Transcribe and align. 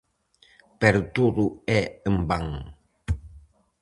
Pero 0.81 0.99
todo 1.17 1.43
é 1.79 1.81
en 2.09 2.15
van. 2.29 2.47